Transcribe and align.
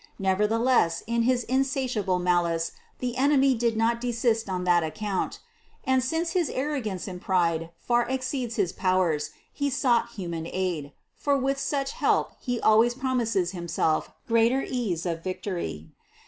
Nevertheless 0.17 1.03
in 1.05 1.21
his 1.29 1.43
in 1.43 1.63
satiable 1.63 2.17
malice 2.17 2.71
the 2.97 3.15
enemy 3.17 3.53
did 3.53 3.77
not 3.77 4.01
desist 4.01 4.49
on 4.49 4.63
that 4.63 4.81
account; 4.83 5.37
and 5.83 6.03
since 6.03 6.31
his 6.31 6.49
arrogance 6.49 7.07
and 7.07 7.21
pride 7.21 7.69
far 7.77 8.09
exceeds 8.09 8.55
his 8.55 8.73
pow 8.73 8.99
ers, 9.03 9.29
he 9.53 9.69
sought 9.69 10.13
human 10.13 10.47
aid; 10.47 10.91
for 11.15 11.37
with 11.37 11.59
such 11.59 11.91
help 11.91 12.31
he 12.39 12.59
always 12.59 12.95
promises 12.95 13.51
himself 13.51 14.09
greater 14.27 14.65
ease 14.67 15.05
of 15.05 15.23
victory. 15.23 15.91